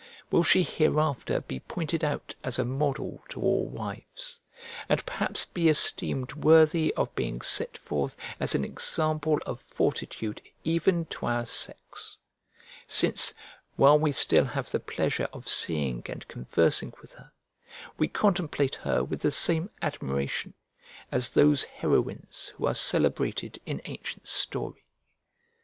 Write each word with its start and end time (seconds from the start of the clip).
Will 0.31 0.41
she 0.41 0.63
hereafter 0.63 1.41
be 1.41 1.59
pointed 1.59 2.03
out 2.03 2.33
as 2.43 2.57
a 2.57 2.65
model 2.65 3.21
to 3.29 3.39
all 3.39 3.67
wives; 3.67 4.39
and 4.89 5.05
perhaps 5.05 5.45
be 5.45 5.69
esteemed 5.69 6.33
worthy 6.33 6.91
of 6.95 7.13
being 7.13 7.39
set 7.41 7.77
forth 7.77 8.15
as 8.39 8.55
an 8.55 8.65
example 8.65 9.37
of 9.45 9.61
fortitude 9.61 10.41
even 10.63 11.05
to 11.05 11.27
our 11.27 11.45
sex; 11.45 12.17
since, 12.87 13.35
while 13.75 13.99
we 13.99 14.11
still 14.11 14.45
have 14.45 14.71
the 14.71 14.79
pleasure 14.79 15.29
of 15.31 15.47
seeing 15.47 16.01
and 16.07 16.27
conversing 16.27 16.91
with 16.99 17.13
her, 17.13 17.31
we 17.99 18.07
contemplate 18.07 18.77
her 18.77 19.03
with 19.03 19.19
the 19.21 19.29
same 19.29 19.69
admiration, 19.83 20.55
as 21.11 21.29
those 21.29 21.65
heroines 21.65 22.47
who 22.57 22.65
are 22.65 22.73
celebrated 22.73 23.61
in 23.67 23.79
ancient 23.85 24.27
story? 24.27 24.83